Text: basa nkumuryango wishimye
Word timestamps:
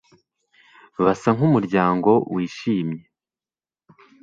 basa 1.03 1.29
nkumuryango 1.35 2.11
wishimye 2.33 3.01